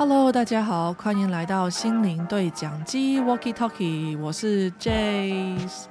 [0.00, 5.84] Hello，大家好，欢迎来到心灵对讲机 Walkie Talkie，我是 Jace。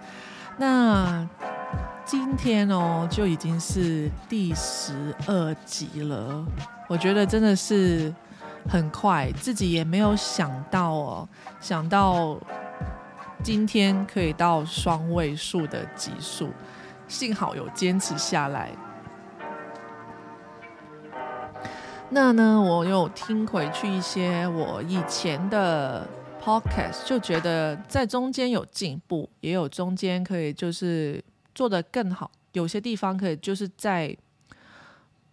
[0.57, 1.29] 那
[2.03, 6.43] 今天哦，就已经是第十二集了，
[6.87, 8.11] 我觉得真的是
[8.67, 11.29] 很快，自己也没有想到哦，
[11.59, 12.35] 想到
[13.43, 16.49] 今天可以到双位数的集数，
[17.07, 18.71] 幸好有坚持下来。
[22.11, 26.07] 那呢，我有听回去一些我以前的
[26.43, 34.17] podcast，就觉得在中间有进步，也有中间可以就是做得更好，有些地方可以就是再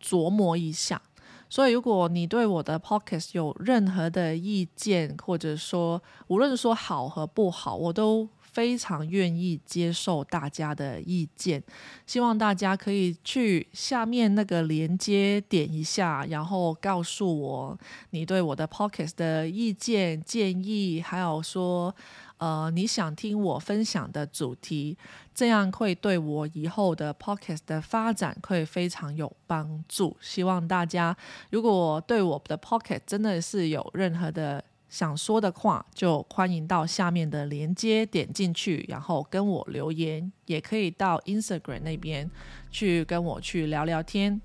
[0.02, 1.00] 琢磨一下。
[1.48, 8.28] 所以，如果你对我的 podcast 有任何的意见，或者说无论说好和不好，我都。
[8.56, 11.62] 非常愿意接受大家的意见，
[12.06, 17.78] 希望大家可以去下面那个连接点一下，然后告诉我
[18.12, 21.94] 你对我的 podcast 的意见建议，还有说
[22.38, 24.96] 呃你想听我分享的主题，
[25.34, 30.16] 这样会对我以后的 podcast 的发展会非常有帮助。
[30.18, 31.14] 希望大家
[31.50, 34.64] 如果对我的 podcast 真的是有任何的。
[34.88, 42.30] 想说的话，就欢迎到下面的连接点进去，然后跟我留言，也可以到 Instagram 那边
[42.70, 44.40] 去跟我去聊聊天。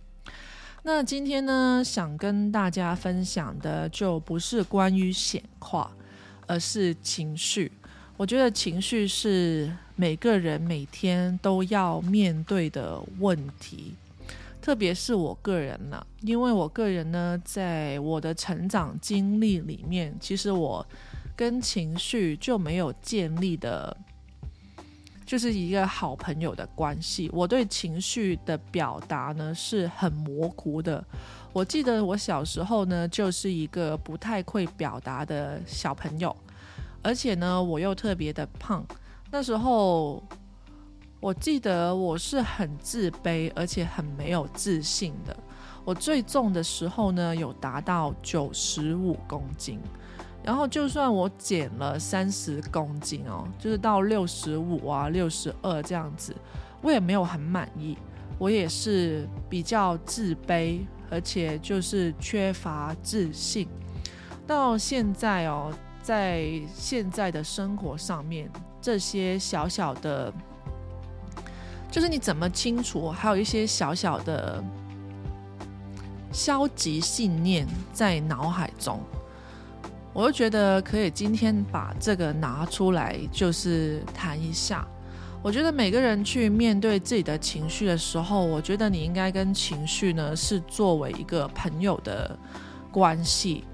[0.84, 5.92] 那今天呢，想跟大家分享的就不是关于显化，
[6.48, 7.72] 而是情绪。
[8.18, 13.94] 我觉得情绪是每个人每天都要面对的问题。
[14.62, 20.86] 特别是我个人呢，因为我个人呢，在我的成长经历里面，其实我
[21.36, 23.98] 跟情绪就没有建立的，
[25.26, 27.28] 就是一个好朋友的关系。
[27.34, 31.04] 我对情绪的表达呢是很模糊的。
[31.52, 36.36] 我记得我小时候呢，就是一个不太会表达的小朋友，
[37.02, 38.86] 而且呢，我又特别的胖，
[39.32, 40.24] 那时候。
[41.22, 45.38] 我记得我是很自卑，而且很没有自信的。
[45.86, 49.80] 我最重的时候呢，有达到九十五公斤。
[50.44, 56.36] 然后就算我减了三十公斤哦，就是到六十五啊、六十二这样子，
[56.82, 57.96] 我也没有很满意。
[58.40, 60.80] 我也是比较自卑，
[61.12, 63.68] 而且就是缺乏自信。
[64.48, 65.72] 到现在哦，
[66.02, 68.50] 在现在的生活上面，
[68.82, 70.34] 这些小小的。
[71.92, 74.64] 就是你怎么清楚，还有一些小小的
[76.32, 79.02] 消极信念在脑海中，
[80.14, 84.88] 我就觉得可以今天把这个拿出来，就是谈一下。
[85.44, 92.38] 我觉得每个人去面对自己的情绪的时候，我觉得你应该跟情绪呢是作为一个朋友的
[92.90, 93.66] 关系，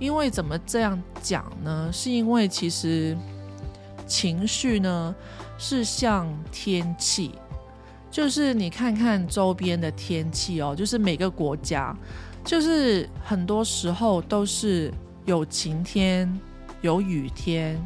[0.00, 1.88] 因为怎么这样讲呢？
[1.92, 3.16] 是因为其实
[4.06, 5.14] 情绪呢
[5.56, 7.38] 是像天气。
[8.10, 11.96] 就是你看看周边的天气哦，就是每个国家，
[12.44, 14.92] 就是很多时候都是
[15.26, 16.40] 有晴天、
[16.80, 17.80] 有雨天、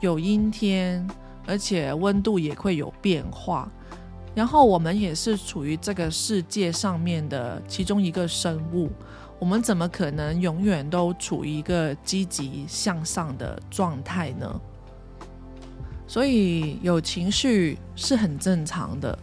[0.00, 1.06] 有阴天，
[1.46, 3.70] 而且温度也会有变化。
[4.34, 8.90] 然后我们也是处于这个世界上面的其中一个生物，
[9.38, 14.60] 我们怎么可能永远都处于一个积极向上的状态呢？
[16.06, 19.18] 所以有情绪是很正常的。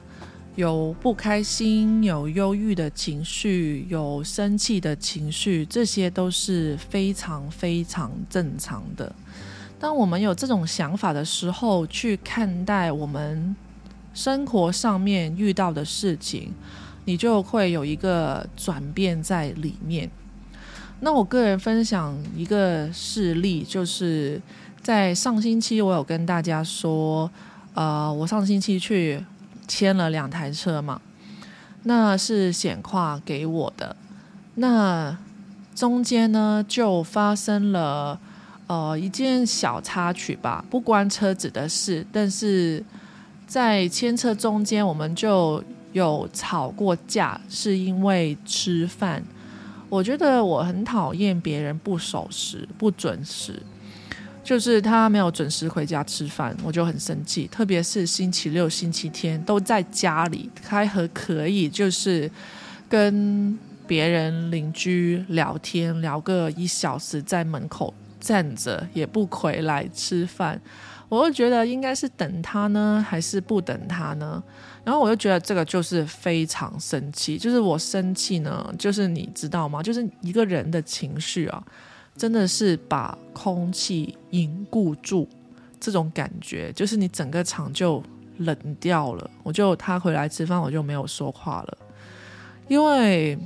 [0.56, 9.14] 有不开心、有忧郁的情绪、有生气的情绪，这些都是非常非常正常的。
[9.78, 13.54] 当我们有这种想法的时候，去看待我们
[14.14, 16.54] 生活上面遇到的事情，
[17.04, 20.10] 你就会有一个转变在里面。
[21.02, 24.42] 那我个人分享一个事例，就是
[24.82, 27.30] 在上星期我有跟大家说，
[27.74, 29.22] 呃，我上星期去。
[29.68, 31.02] 签了两台车嘛，
[31.84, 33.96] 那是显跨给我的。
[34.56, 35.18] 那
[35.76, 38.20] 中间呢，就发生了
[38.68, 42.06] 呃一件小插曲吧，不关车子的事。
[42.12, 42.84] 但是
[43.46, 45.64] 在牵车中间，我们就
[45.94, 49.24] 有吵过架，是因为吃饭。
[49.90, 53.62] 我觉得我很讨厌别人不守时、不准时。
[54.46, 57.48] 就是他没有准时回家吃饭，我就很生气。
[57.48, 62.30] 特别是星期六、星期天都在家里开和可以，就是
[62.88, 63.58] 跟
[63.88, 70.62] 别人邻居聊天，聊个一小时，在门口站着也不回来吃饭。
[71.10, 74.44] 我就觉得应该是等他呢，还是不等他呢？
[74.84, 77.36] 然后我就觉得这个就是非常生气。
[77.36, 79.82] 就是我生气呢，就是你知道吗？
[79.82, 81.64] 就是一个人的情绪啊。
[82.18, 85.28] 真的是把空气凝固住，
[85.82, 88.02] 这种感觉就是你整个场就
[88.38, 89.30] 冷掉了。
[89.44, 91.78] 我就他回来吃饭，我就没有说话了，
[92.70, 93.38] 因为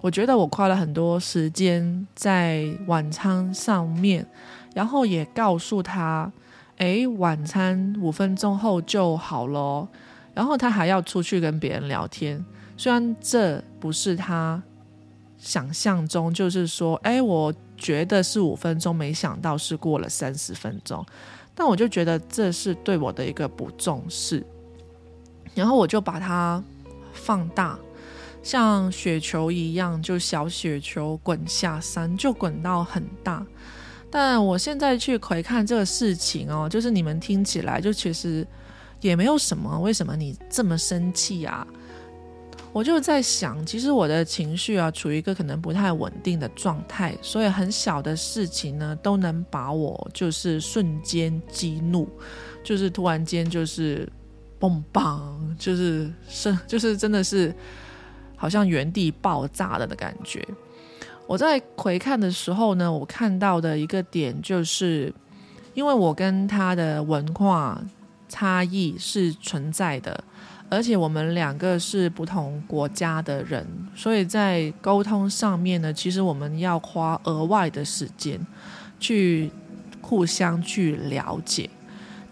[0.00, 4.26] 我觉得我花了很多时间在晚餐上面，
[4.74, 6.32] 然后也告诉他，
[6.78, 9.86] 诶，晚餐五分钟后就好了，
[10.32, 12.42] 然后他还要出去跟别人聊天，
[12.78, 14.62] 虽然这不是他
[15.36, 17.52] 想象中，就是说，诶，我。
[17.76, 21.04] 觉得是五分钟，没想到是过了三十分钟，
[21.54, 24.44] 但我就觉得这是对我的一个不重视，
[25.54, 26.62] 然后我就把它
[27.12, 27.78] 放大，
[28.42, 33.46] 像雪球一样，就小雪球滚下山，就滚到很大。
[34.10, 38.46] 但我现在去回看这个事情哦，就是你们听起来就其实
[39.00, 41.66] 也没有什么，为什么你这么生气啊？
[42.72, 52.06] 我就在想，其实我的情绪啊，处于一个可能不太稳定的状态，所以很小的事情呢，都能把我就是瞬间激怒，
[52.62, 54.06] 就是突然间就是
[54.60, 57.54] 嘣嘣，就是是就是真的是
[58.36, 60.46] 好像原地爆炸了的感觉。
[61.26, 65.10] 我在回看的时候呢，我看到的一个点就是，
[65.72, 67.82] 因为我跟他的文化
[68.28, 70.22] 差异是存在的。
[70.68, 78.38] 而且我们两个是不同国家的人，所以在沟通上面呢，其实我们要花额外的时间
[78.98, 79.50] 去
[80.00, 81.70] 互相去了解。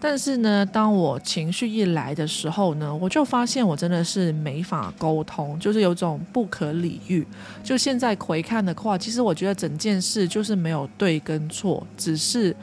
[0.00, 7.26] 但是呢，当我情绪一来的时候呢，我就发现我真的是没法沟通，就是有种不可理喻。
[7.62, 12.54] 就现在回看的话，其实我觉得整件事就是没有对跟错，只是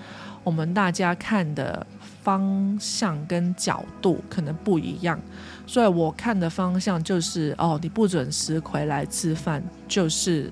[0.44, 1.84] 我们大家看的
[2.22, 5.20] 方向跟角度可能不一样。
[5.72, 10.52] 所以我看的方向就是，哦，你不准时回来吃饭，就是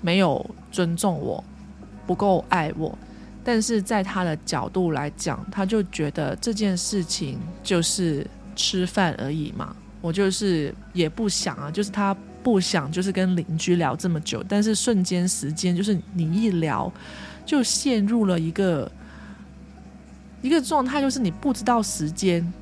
[0.00, 1.44] 没有尊重我，
[2.08, 2.98] 不够爱我。
[3.44, 8.26] 但是在他的角度来讲，他就觉得这件事情就是
[8.56, 9.76] 吃饭而已嘛。
[10.00, 12.12] 我就是也不想啊，就是他
[12.42, 14.44] 不想，就是跟邻居聊这么久。
[14.48, 16.92] 但是瞬间时间，就是你一聊，
[17.44, 18.90] 就陷入了一个
[20.42, 22.52] 一个状态，就是你不知道时间。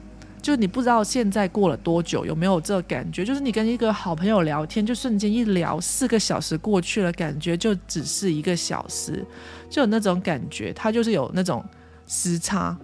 [0.45, 3.25] 就你不知道现在过了多久，有没有这感觉？
[3.25, 9.25] 就是你跟一个好朋友聊天，就瞬间一聊四个小时过去了，感觉就只是一个小时，
[9.71, 10.71] 就有那种感觉。
[10.75, 11.65] 它就是有那种
[12.07, 12.77] 时差，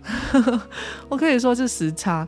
[1.10, 2.26] 我可以说是时差。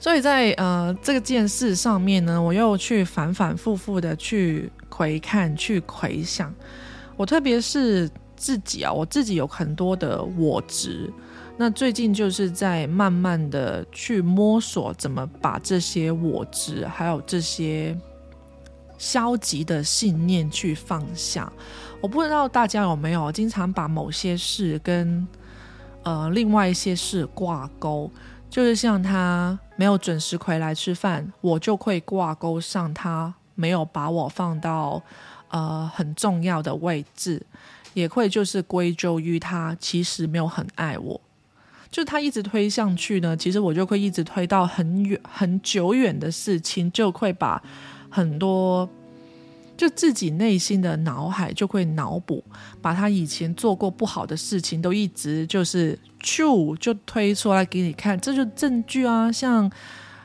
[0.00, 6.52] 所以在呃这个件事上面呢，我又去反反复复的去回看、去回想。
[7.16, 11.08] 我特别是自己啊，我自己有很多的我执。
[11.60, 17.98] 那最近就是在慢慢的去摸索怎么把这些我执，还有这些
[18.96, 21.52] 消极的信念去放下。
[22.00, 25.26] 我不知道大家有没有经常把某些事跟
[26.04, 28.08] 呃另外一些事挂钩，
[28.48, 35.02] 就是像他没有准时回来吃饭，我就会挂钩上他没有把我放到
[35.48, 37.44] 呃很重要的位置，
[37.94, 41.20] 也会就是归咎于他其实没有很爱我。
[41.90, 47.62] 就他一直推上去呢，其实我就会一直推到很远、很久远的事情，就会把
[48.10, 48.88] 很多
[49.76, 52.44] 就自己内心的脑海就会脑补，
[52.82, 59.32] 把他以前做过不好的事情都一直就是就就推出来给你看，这就证据啊。
[59.32, 59.70] 像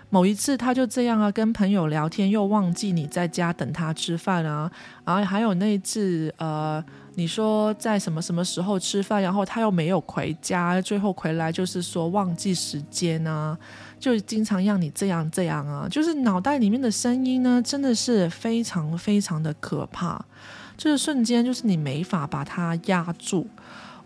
[0.10, 4.70] 某一次他就这样啊，跟朋友聊天又忘记你在家等他吃饭啊，
[5.06, 6.84] 然后还有那一次呃。
[7.16, 13.58] 你说在什么什么时候吃饭，然后他又没有回家，最后回来就是说忘记时间啊，
[14.00, 20.20] 就经常让你这样这样啊，就是脑袋里面的声音呢，真的是非常非常的可怕，
[20.76, 23.48] 就是瞬间就是你没法把它压住。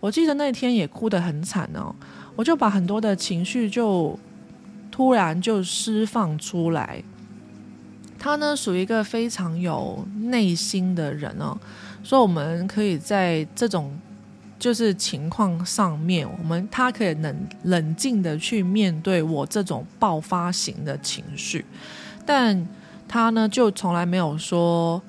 [0.00, 1.94] 我记得那天也哭得很惨哦，
[2.36, 4.18] 我就把很多的情绪就
[4.90, 7.02] 突然就释放出来。
[8.18, 11.56] 他呢属于一个非常有内心的人哦。
[12.02, 13.98] 所以我们可以在这种
[14.58, 21.64] 就是情况上面，我们他可以冷冷静的去面对我这种爆发型的情绪，
[22.24, 22.66] 但
[23.06, 25.00] 他呢就从来没有说，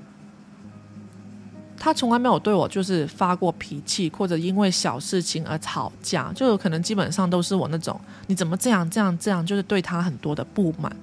[1.77, 10.93] 他从来没有对我就是发过脾气，或者因为小事情而吵架，就有可能基本上都是我那种你怎么这样这样这样，就是对他很多的不满，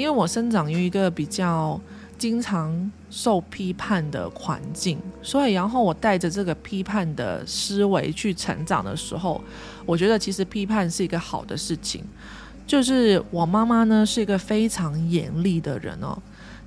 [0.00, 1.78] 因为我生长于一个比较。
[2.20, 9.40] 经常受批判的环境，所以然后我带着这个批判的思维去成长的时候，
[9.86, 12.04] 我觉得其实批判是一个好的事情。
[12.66, 16.14] 就是我妈妈呢是一个非常严厉的人哦，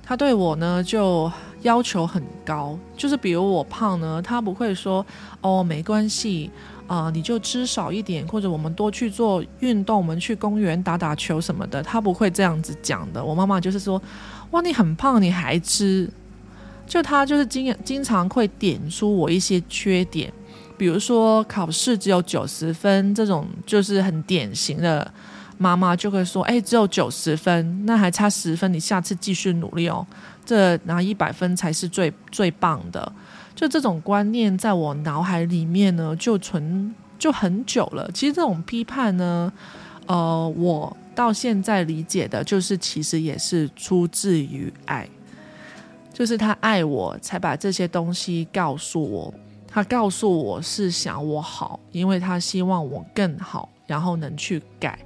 [0.02, 1.30] 她对我呢就
[1.62, 5.06] 要求很高，就是比如我胖呢，她不会说
[5.40, 6.50] 哦没关系
[6.86, 13.24] 啊，你就吃少一点，或者我们多去做运动，我们去公园打打球什么的，他不会这样子讲的。
[13.24, 14.00] 我妈妈就是说，
[14.50, 16.08] 哇，你很胖，你还吃，
[16.86, 20.32] 就他就是经经常会点出我一些缺点。
[20.76, 25.10] 比如说考试只有九十分这种，就是很典型的，
[25.56, 30.06] 妈妈就会说：“哎，只有九十分，那还差十分，你下次继续努力哦，
[30.44, 33.10] 这拿一百分才是最最棒的。”
[33.54, 38.10] 就这种观念在我脑海里面呢，就存就很久了。
[38.12, 39.52] 其实这种批判呢，
[40.06, 45.08] 呃，我到现在理解的就是，其实也是出自于爱，
[46.12, 49.32] 就是他爱我才把这些东西告诉我。
[49.66, 54.98] 他告诉我是想我好，因为他希望我更好，然后能去改。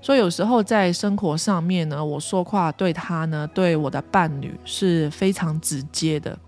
[0.00, 6.38] 所以有时候在生活上面呢，我说话对他呢，对我的伴侣是非常直接的。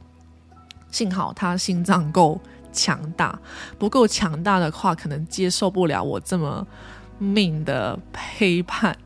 [0.96, 2.40] 幸好他心脏够
[2.72, 3.38] 强大，
[3.78, 6.66] 不够强大的话，可能接受不了我这么
[7.18, 7.98] 命的
[8.38, 8.96] 批判。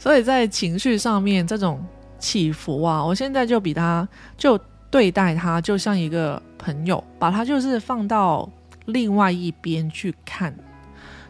[0.00, 1.84] 所以在情绪上面这种
[2.18, 4.58] 起伏啊，我现在就比他就。
[4.90, 8.48] 对待他就像一个朋友，把他就是放到
[8.86, 10.56] 另外一边去看。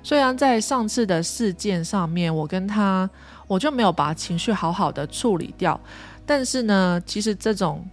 [0.01, 3.11] 虽然在上次的事件上面，我跟他
[3.49, 5.81] 我就没有把情绪好好的处理掉，
[6.25, 7.85] 但是呢，其实这种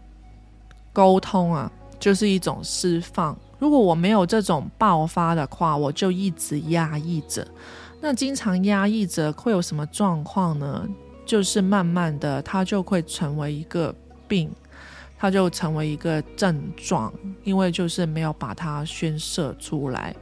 [0.95, 3.37] 沟通啊，就是一种释放。
[3.59, 7.45] 如果我没有这种爆发的话，我就一直压抑着。
[7.99, 10.87] 那经常压抑着会有什么状况呢？
[11.25, 13.93] 就是慢慢的，它就会成为一个
[14.25, 14.49] 病。
[15.17, 17.11] 它就成为一个症状，
[17.43, 20.13] 因为就是没有把它宣射出来。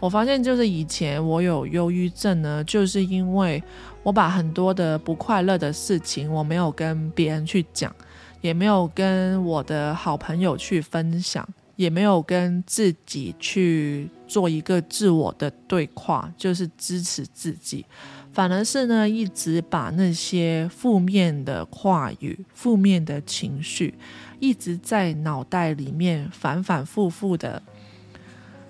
[0.00, 3.62] 我发现就是以前我有忧郁症呢，就是因为
[4.02, 7.94] 我把很多的不快乐的事情，我没有跟别人去讲，
[8.40, 17.84] 也没有跟我的好朋友去分享，也没有跟自己去做一个自我的对话，就是支持自己。
[18.32, 23.94] 反而是呢，一直把那些负面的话语、负面的情绪。
[24.38, 27.62] 一直在脑袋里面反反复复的，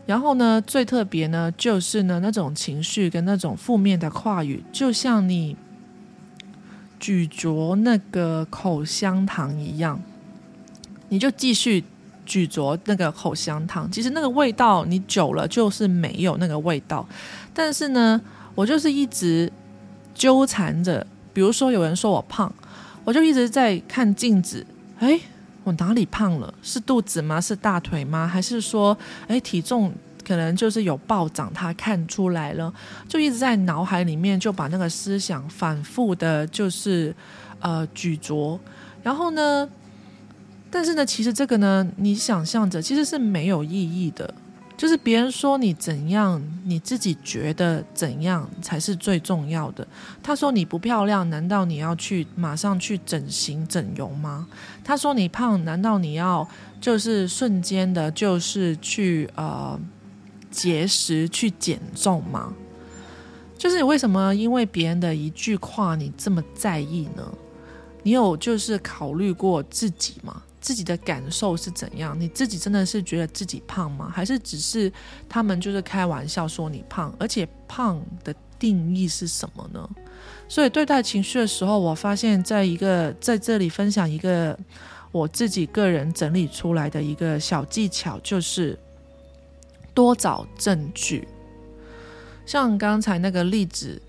[0.05, 5.57] 然后呢，最特别呢，就是呢，那种情绪跟那种负面的话语，就像你
[7.01, 10.01] 咀嚼那个口香糖一样，
[11.09, 11.83] 你就继续
[12.25, 13.91] 咀嚼那个口香糖。
[13.91, 17.05] 其实那个味道你久了就是没有那个味道，
[17.53, 18.21] 但是呢，
[18.55, 19.51] 我就是一直
[20.15, 21.05] 纠缠着。
[21.33, 22.53] 比如说有人说我胖，
[23.05, 24.65] 我就一直在看镜子，
[25.01, 25.19] 哎。
[25.63, 26.53] 我哪里胖了？
[26.63, 27.39] 是肚子吗？
[27.39, 28.27] 是大腿吗？
[28.27, 28.97] 还是说，
[29.29, 29.93] 哎，体重
[30.31, 32.73] 可能就是有暴涨，他看出来了，
[33.09, 37.13] 就一直在脑海里面就把那个思想反复的，就是
[37.59, 38.57] 呃咀嚼，
[39.03, 39.69] 然后呢，
[40.71, 44.33] 但是呢，其实这个呢，你想象着其实是没有意义的。
[44.77, 49.87] 就是别人说你怎样，你自己觉得怎样才是最重要的。
[50.23, 54.47] 他说你不漂亮，难道你要去马上去整形整容吗？
[54.83, 56.49] 他说你胖，难道你要
[56.81, 59.79] 就是瞬间的，就是去呃
[60.51, 62.53] 节食去减重吗？
[63.57, 67.31] 就是你为什么因为别人的一句话你这么在意呢？
[68.03, 70.43] 你有就是考虑过自己吗？
[70.61, 72.19] 自己的感受是怎样？
[72.19, 74.11] 你自己真的是觉得自己胖吗？
[74.15, 74.93] 还是只是
[75.29, 77.15] 他们就是开玩笑说你胖？
[77.19, 79.89] 而且胖的定义是什么呢？
[80.49, 84.59] 所以对待情绪的时候，我发现在一个在这里分享一个
[85.13, 88.79] 我自己个人整理出来的一个小技巧，就是
[89.95, 91.27] 多找证据。
[92.47, 94.01] 像刚才那个例子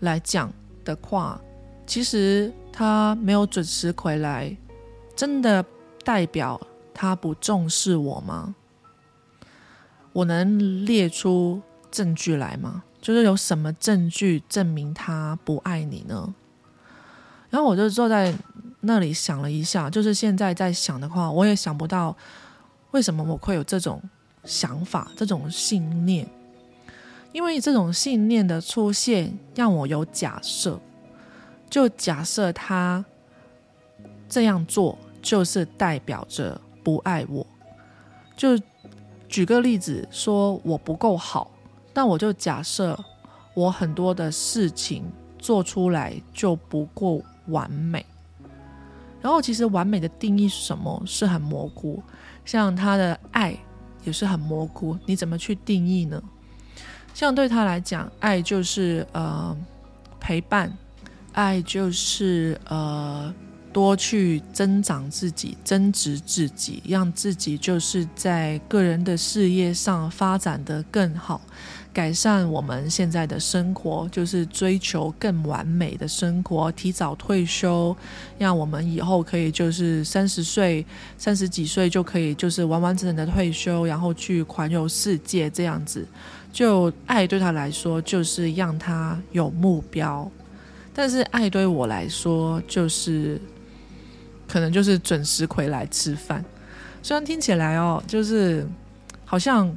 [0.00, 0.52] 来讲
[0.84, 1.40] 的话，
[1.86, 4.56] 其实他没有准时回来，
[5.14, 5.64] 真的。
[6.04, 6.60] 代表
[6.94, 8.54] 他不重视我吗？
[10.12, 12.84] 我能列出证据来吗？
[13.00, 16.32] 就是有什么证据证明他不爱你呢？
[17.50, 18.32] 然后我就坐在
[18.82, 22.16] 那里想了一下，就是现在在想的话，我也想不到
[22.92, 24.00] 为什么我会有这种
[24.46, 26.26] 想法、这种信念。
[27.32, 30.80] 因为这种信念的出现，让我有假设，
[31.68, 33.04] 就假设他
[34.28, 34.96] 这样做。
[35.22, 37.44] 就是代表着不爱我。
[38.36, 38.56] 就
[39.28, 41.50] 举个例子说，我不够好，
[41.92, 42.96] 那我就假设
[43.52, 45.02] 我很多的事情
[45.36, 48.06] 做出来就不够完美。
[49.20, 51.02] 然后，其实完美的定义是什么？
[51.04, 52.00] 是很模糊。
[52.44, 53.56] 像他的爱
[54.06, 56.22] 也是很模糊，你怎么去定义呢？
[57.12, 59.54] 像对他来讲，爱就是呃
[60.18, 60.72] 陪伴，
[61.32, 63.34] 爱就是呃。
[63.72, 71.42] 多去增长自己、增值自己，让自己就是在个人的事业上发展的更好，
[71.96, 77.96] 改善我们现在的生活，就是追求更完美的生活，提早退休，
[78.36, 80.84] 让我们以后可以就是三十岁、
[81.16, 86.06] 三十几岁就可以就是完完整整的退休，然后去环游世界这样子。
[86.52, 90.30] 就爱对他来说，就是让他有目标。
[90.92, 93.40] 但是爱对我来说，就是
[94.46, 96.44] 可能就是准时回来吃饭。
[97.02, 98.68] 虽然听起来哦，就是
[99.24, 99.74] 好像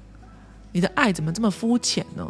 [0.72, 2.28] 你的爱怎么这么肤浅呢？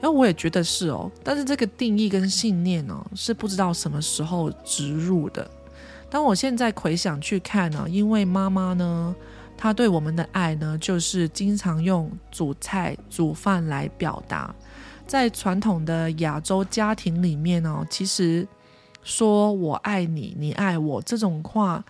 [0.00, 5.50] 然后我也觉得是哦，但是这个定义跟信念呢，是不知道什么时候植入的。
[6.08, 9.14] 当我现在回想去看呢，因为妈妈呢，
[9.56, 14.54] 她对我们的爱呢，就是经常用煮菜、煮饭来表达。
[15.06, 18.48] 在传统的亚洲家庭里面哦，其实
[19.02, 21.84] 说我爱你，你爱我这种话，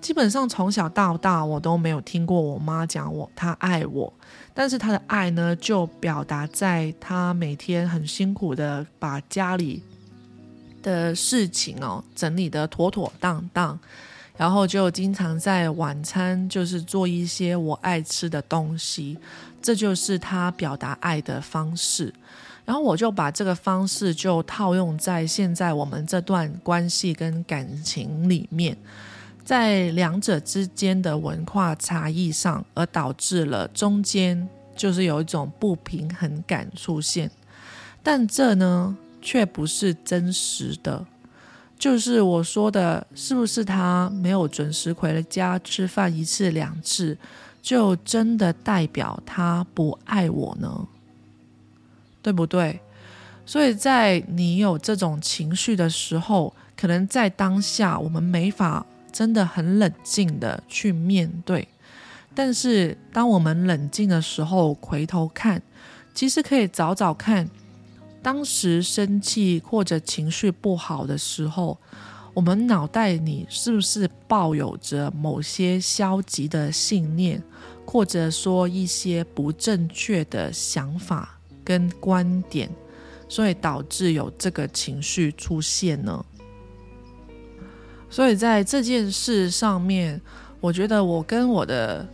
[0.00, 4.12] 基本上从小到大我都没有听过我妈讲我她爱我。
[4.52, 9.82] 但是她的爱呢，就表达在她每天很辛苦的把家里
[10.82, 13.78] 的事情哦整理的妥妥当当，
[14.36, 19.16] 然后就经常在晚餐就是做一些我爱吃的东西，
[19.62, 22.12] 这就是她表达爱的方式。
[22.64, 28.76] 然后我就把这个方式就套用在现在我们这段关系跟感情里面，
[29.50, 37.28] 在两者之间的文化差异上，而导致了中间就是有一种不平衡感出现。
[38.00, 41.04] 但这呢，却不是真实的。
[41.76, 47.18] 就是我说的，是不是他没有准时回了家吃饭一次两次，
[47.60, 50.86] 就真的代表他不爱我呢？
[52.22, 52.78] 对不对？
[53.44, 61.68] 所以在你有这种情绪的时候，可能在当下我们没法真的很冷静的去面对。
[62.34, 65.60] 但是当我们冷静的时候，回头看，
[66.14, 67.48] 其实可以找找看，
[68.22, 71.76] 当时生气或者情绪不好的时候，
[72.32, 77.42] 我们脑袋里是不是抱有着某些消极的信念，
[77.84, 81.36] 或者说一些不正确的想法？
[81.62, 82.68] 跟观点，
[83.28, 86.24] 所以导致有这个情绪出现呢。
[88.10, 90.20] 所以在这件事上面，
[90.60, 92.04] 我觉得我跟我的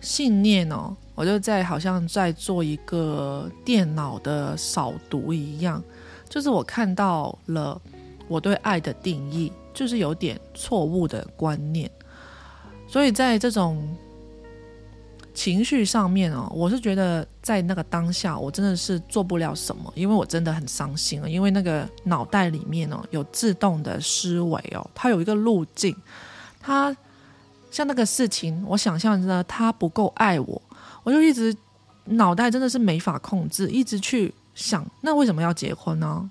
[0.00, 5.82] 信念哦，我就在好像在做一个电脑的扫读一样，
[6.28, 7.80] 就是我看到了
[8.28, 11.90] 我对爱的定义，就是有点错误的观念。
[12.86, 13.93] 所以在这种。
[15.34, 21.28] 情绪上面哦，我是觉得在那个当下，我真的是做不了什么，因为我真的很伤心啊。
[21.28, 25.94] 因为那个脑袋里面哦，有自动的思维哦，它有一个路径，
[26.60, 26.96] 它
[27.70, 30.62] 像那个事情，我想象着他不够爱我，
[31.02, 31.54] 我就一直
[32.04, 36.30] 脑袋真的是没法控制，一直去想，那为什么要结婚呢？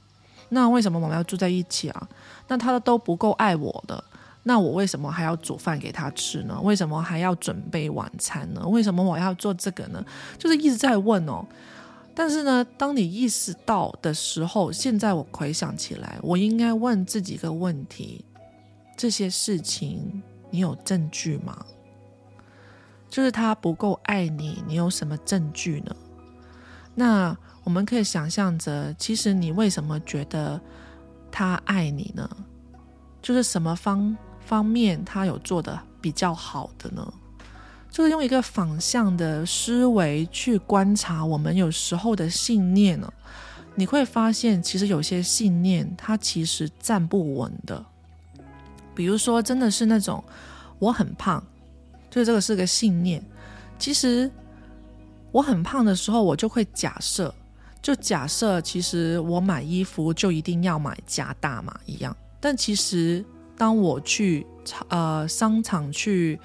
[0.50, 2.08] 那为什么我们要住在一起啊？
[2.48, 4.02] 那他都不够爱我的。
[4.46, 6.60] 那我为什么还要煮饭给他吃呢？
[6.62, 8.68] 为什么还要准备晚餐呢？
[8.68, 10.04] 为什么我要做这个呢？
[10.38, 11.46] 就是一直在问哦。
[12.14, 18.24] 但是呢，当你意识到的时候，现在我回想起来，我应该问自己一个问题：
[18.98, 21.66] 这些事情你有证据吗？
[23.10, 25.96] 就是他不够爱你，你有什么证据呢？
[26.94, 30.60] 那我们可以想象着，其实你为什么觉得
[31.32, 32.30] 他爱你呢？
[33.22, 34.16] 就是什么方？
[34.46, 37.14] 方面他有做的比较好的呢？
[37.90, 43.14] 就是用一个反向的思维去观察我们有时候的信念呢，
[43.76, 47.86] 你会发现其实有些信念它其实站不稳的。
[48.96, 50.24] 比如说，真的是那种
[50.80, 51.44] 我很胖，
[52.10, 53.24] 就这个是个信念。
[53.78, 54.32] 其实
[55.32, 57.34] 我很胖的时候，我就会假设，
[57.80, 63.24] 就假设其实我买衣服就一定要买加大码一样，但其实。
[63.64, 64.46] 当我去
[64.90, 66.38] 呃商场去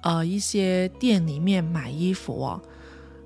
[0.00, 2.58] 呃一些店里面买衣服哦，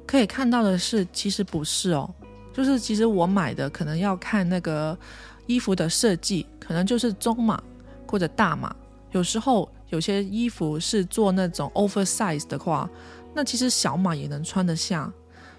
[0.04, 2.12] 可以看到的是，其实不是哦，
[2.52, 4.98] 就是其实我买的可能要看那个
[5.46, 7.62] 衣服的设计，可能就是中码
[8.08, 8.74] 或者大码。
[9.12, 12.90] 有时候有些衣服是做那种 oversize 的话，
[13.32, 15.08] 那其实小码也能穿得下。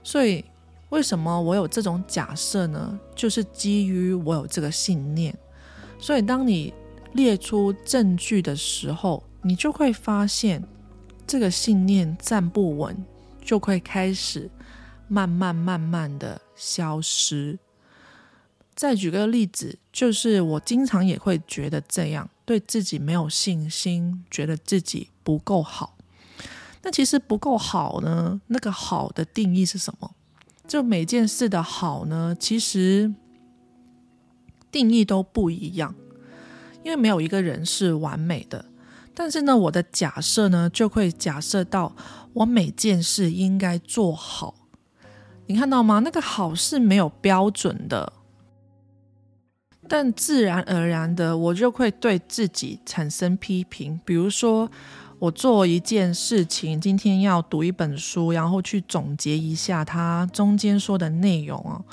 [0.04, 0.43] 所以
[0.89, 3.00] 为什么我有这种假设呢？
[3.15, 5.34] 就是基于我有这个信念。
[5.97, 6.73] 所以当你
[7.13, 10.63] 列出证据的时候，你就会发现
[11.26, 13.06] 这个信念站不稳，
[13.41, 14.50] 就会开始
[15.08, 17.58] 慢慢慢慢的消失。
[18.76, 25.98] 再举个例子，就是我经常也会觉得这样，对自己没有信心，觉得自己不够好。
[26.84, 28.39] 那其实不够好呢？
[28.48, 30.12] 那个好的定义是什么？
[30.67, 33.13] 就每件事的好呢，其实
[34.72, 35.96] 定义都不一样，
[36.88, 38.63] 因为没有一个人是完美的。
[39.13, 41.93] 但是呢，我的假设呢，就会假设到
[42.32, 44.56] 我每件事应该做好。
[45.47, 46.00] 你看到吗？
[46.00, 48.13] 那个好是没有标准的，
[49.89, 54.00] 但自然而然的，我就会对自己产生批评。
[54.06, 54.71] 比如说，
[55.19, 61.84] 我做一件事情，今天要读一本书，然后去总结一下它中间说的内容啊，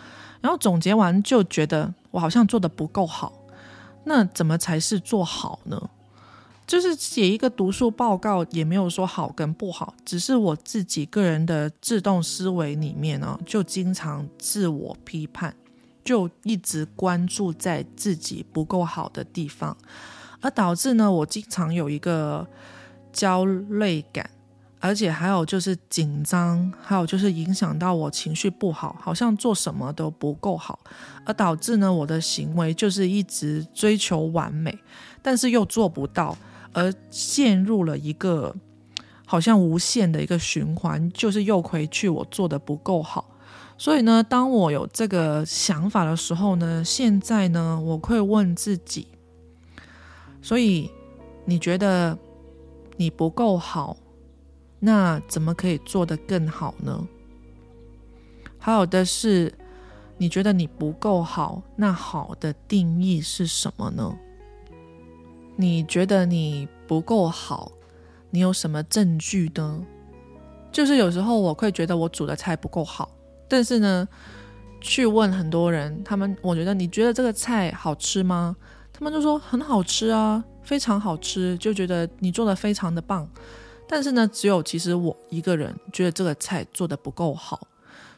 [0.40, 3.32] 然后总结完就觉得我好像做的不够好。
[4.04, 5.90] 那怎么才是做好呢？
[6.66, 15.54] 就是写一个读书报告，也没有说好跟不好，只是我自己个人的自动思维里面呢，就经常自我批判，
[16.02, 19.76] 就一直关注在自己不够好的地方，
[20.40, 22.46] 而导致呢，我经常有一个
[23.12, 24.30] 焦虑感，
[24.84, 30.78] 而且还有就是紧张，还有就是影响到我情绪不好，好像做什么都不够好，
[31.24, 34.78] 而导致呢，我的行为就是一直追求完美，
[35.22, 36.36] 但是又做不到。
[36.74, 38.54] 而陷入了一个
[39.24, 43.24] 好像无限的一个循环，就是又回去我做的不够好。
[43.78, 49.06] 所以呢，当我有这个想法的时候呢，现在呢，我会问自己：，
[50.42, 50.90] 所以
[51.46, 52.18] 你觉得
[52.98, 53.96] 你不够好，
[54.86, 57.08] 那怎么可以做得更好呢？
[58.58, 59.50] 还有的是，
[60.18, 64.14] 你觉得你不够好，那好的定义是什么呢？
[65.56, 67.72] 你觉得你不够好，
[68.28, 69.82] 你有什么证据呢？
[70.70, 73.10] 就是有时候我会觉得我煮的菜不够好，
[73.48, 74.06] 但是呢，
[74.82, 78.54] 去问很多人，他们我觉得你觉得这个菜好吃吗？
[78.92, 83.26] 他们就说很好吃啊，非常好吃，就觉得你做的非常的棒。
[83.86, 87.66] 但是呢，只有其实我一个人觉得这个菜做的不够好，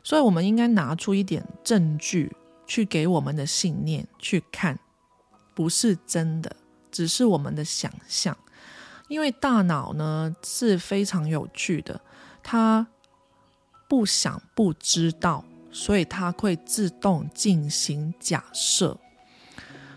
[0.02, 2.34] 所以我们应该拿出一点证据
[2.66, 4.78] 去给我们的信念去看，
[5.54, 6.54] 不是真的。
[6.92, 8.34] 只是我们的想象，
[9.08, 12.00] 因为大脑呢是非常有趣的，
[12.42, 12.86] 它
[13.86, 18.98] 不想不知道，所以它会自动进行假设。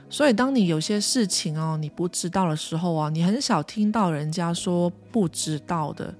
[0.09, 6.13] 所以当你有些事情哦你不知道的时候啊，你很少听到人家说不知道的。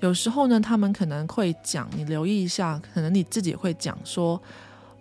[0.00, 4.40] 有时候呢，他们可能会讲，你留意一下，可能你自己会讲说，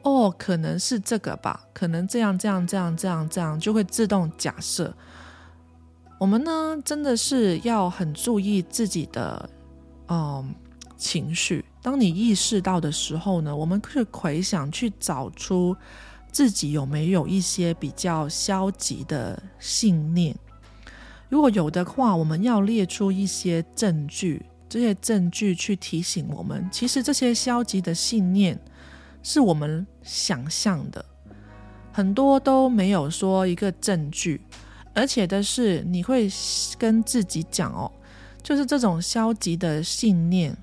[0.02, 4.94] 哦，可能是这个吧，可能这样这样这样这样这样，就会自动假设。
[6.20, 9.50] 我们呢，真的是要很注意自己的，
[10.08, 10.54] 嗯，
[10.96, 11.66] 情绪。
[11.82, 15.76] 当你意识到的时候呢，我们去回想，去找出
[16.34, 20.36] 自己有没有一些比较消极的信念。
[21.30, 28.60] 如果有的话，我们要列出一些证据，这些证据去提醒我们，其实这些消极的信念
[29.22, 31.06] 是我们想象的，
[31.91, 34.41] 很多都没有说一个证据。
[34.96, 36.30] 而且的是，你会
[36.78, 37.91] 跟自己讲哦，
[38.43, 40.56] 就是这种消极的信念，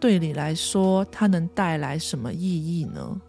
[0.00, 3.20] 对你来说，它能带来什么意义呢？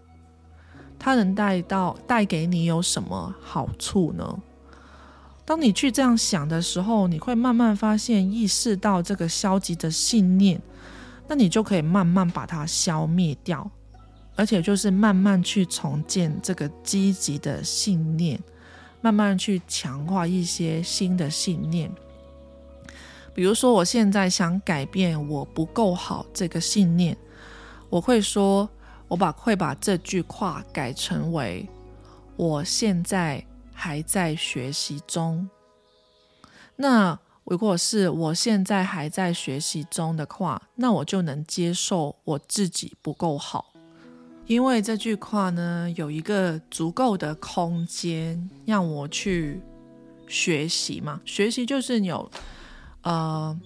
[1.04, 4.40] 它能带到带给你有什么好处呢？
[5.44, 10.62] 当你去这样想的时候，你会慢慢发现，意识到这个消极的信念，
[11.28, 13.68] 那你就可以慢慢把它消灭掉，
[14.36, 18.40] 而且就是慢慢去重建这个积极的信念。
[19.04, 21.92] 慢慢去强化一些新的信念，
[23.34, 27.18] 比如说，我现在想改变我不够好这个信念，
[27.90, 28.70] 我会说，
[29.12, 31.68] 我把会把这句话改成为
[32.38, 35.50] 我现在还在学习中。
[36.78, 43.74] 那如果是我现在还在学习中的话，那我就能接受我自己不够好。
[44.48, 49.62] 因为这句话呢，有一个足够的空间让我去
[50.26, 51.20] 学习嘛。
[51.26, 52.32] 学习就是有
[53.02, 53.60] 呃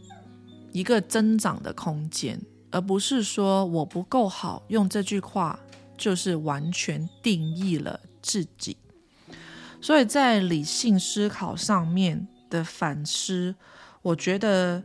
[0.72, 2.42] 一个增长的空间，
[2.76, 5.58] 而不是说我不够好，用这句话
[5.98, 8.76] 就是完全定义了自己。
[9.80, 13.56] 所以在理性思考上面的反思，
[14.02, 14.84] 我觉得。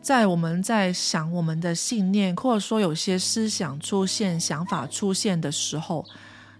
[0.00, 6.04] 在我们在想我们的信念，或者说有些思想出现、想法出现的时候，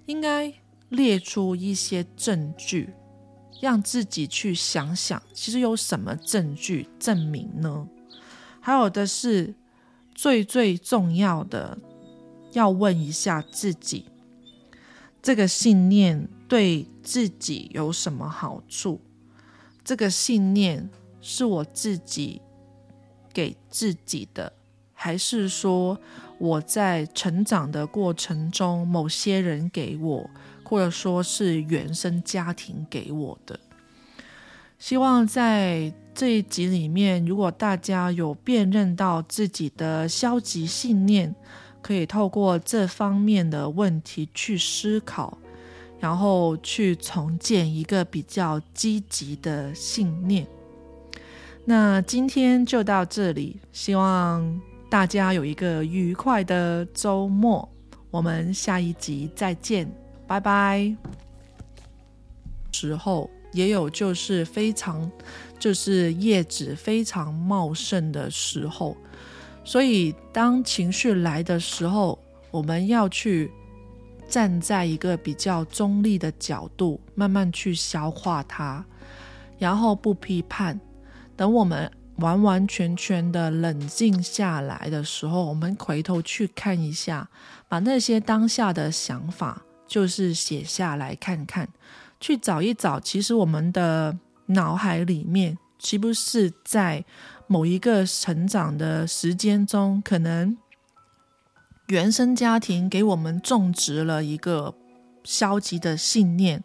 [0.07, 0.55] 应该
[0.91, 2.95] 列出一些证据，
[3.61, 7.85] 让自己去想想，其实有什么证据证明呢？
[8.61, 9.53] 还有的是
[10.23, 11.77] 最最重要的，
[12.53, 14.07] 要问一下自己，
[15.21, 19.01] 这个信念对自己有什么好处？
[19.83, 20.89] 这个信念
[21.21, 22.41] 是我自己
[23.33, 24.53] 给自己的，
[24.93, 25.99] 还是说
[26.39, 30.31] 我在成长的过程中某些人给我，
[30.63, 33.59] 或者说是原生家庭给我的？
[34.79, 41.35] 希望在这一集里面，如果大家有辨认到自己的消极信念，
[41.81, 45.39] 可以透过这方面的问题去思考。
[46.01, 50.45] 然后去重建一个比较积极的信念。
[51.65, 57.69] 那今天就到这里，希望大家有一个愉快的周末。
[58.11, 59.89] 我们下一集再见，
[60.27, 60.93] 拜拜。
[62.73, 65.09] 时候也有就是非常
[65.63, 68.97] 就是叶子非常茂盛的时候，
[69.63, 72.19] 所以当情绪来的时候，
[72.51, 73.49] 我们要去。
[74.29, 78.83] 站在一个比较中立的角度，慢慢去消化它，
[79.59, 80.81] 然后不批判。
[81.37, 87.29] 等我们完完全全的冷静下来的时候，我们回头去看一下，
[87.69, 91.69] 把那些当下的想法，就是写下来看看，
[92.19, 94.17] 去找一找，其实我们的
[94.53, 97.05] 脑海里面，是不是在
[97.47, 100.57] 某一个成长的时间中，可能。
[101.89, 104.73] 原生家庭给我们种植了一个
[105.25, 106.63] 消极的信念，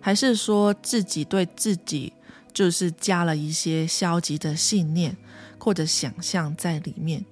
[0.00, 2.14] 还是说自己对自己
[2.52, 5.14] 就是加了一些消极的信念
[5.58, 7.22] 或者想象在里面？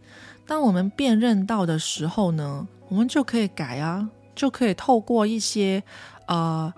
[0.47, 5.83] 当我们辨认到的时候呢，我们就可以改啊，就可以透过一些
[6.27, 6.71] 呃，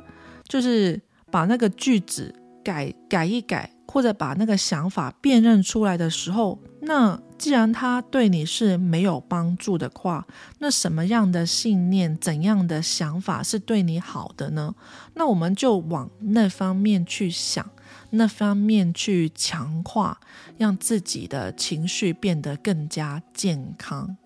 [0.47, 1.01] 就是
[1.33, 2.33] 把那个句子
[2.65, 7.21] 改改一改，或者把那个想法辨认出来的时候，那。
[7.37, 10.27] 既然他对你是没有帮助的话，
[10.61, 14.75] 那什么样的信念、怎样的想法是对你好的呢？
[15.13, 17.69] 那我们就往那方面去想，
[18.11, 20.19] 那方面去强化，
[20.57, 24.17] 让自己的情绪变得更加健康。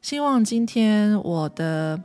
[0.00, 2.00] 希望今天我的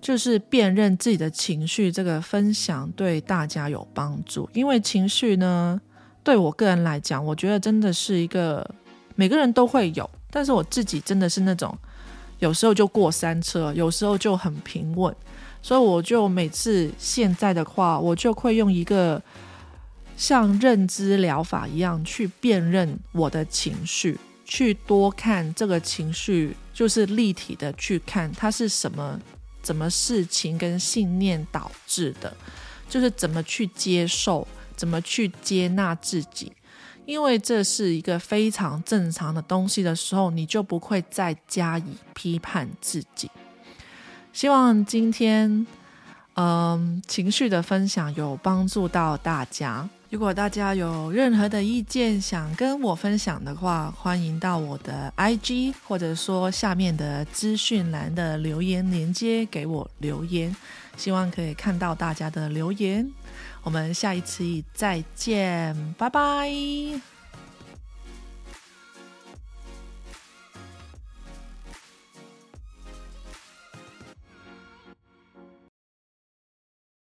[0.00, 5.80] 就是辨认自己的情绪这个分享对大家有帮助，因为情绪呢，
[6.22, 8.68] 对我个人来讲，我觉得真的是一个。
[9.18, 11.74] 每个人都会有，但是我自己真的是那种，
[12.38, 15.16] 有时候就过山车，有时候就很平稳，
[15.62, 19.22] 所以我就每次现在的话，我就会用一个
[20.18, 29.18] 像认知疗法一样去辨认我的情绪，去多看这个情绪，就是立体的去看它是什么、
[29.66, 32.32] 怎么事情跟信念导致的，
[32.88, 36.52] 就是怎么去接受、怎么去接纳自己。
[37.04, 43.28] 因为这是一个非常正常的东西的时候，你就不会再加以批判自己。
[44.32, 45.66] 希望今天，
[46.34, 49.88] 嗯，情绪的分享有帮助到大家。
[50.16, 60.56] 如果大家有任何的意见想跟我分享的话，欢迎到我的 IG 或者说下面的资讯栏的留言连接给我留言。
[60.96, 63.06] 希望可以看到大家的留言。
[63.62, 67.15] 我们下一期再见，拜拜。